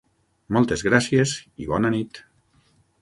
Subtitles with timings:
[0.57, 2.21] Moltes gràcies i bona nit!